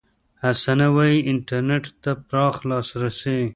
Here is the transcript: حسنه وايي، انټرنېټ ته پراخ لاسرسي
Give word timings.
حسنه 0.43 0.87
وايي، 0.95 1.17
انټرنېټ 1.31 1.85
ته 2.01 2.11
پراخ 2.27 2.55
لاسرسي 2.69 3.39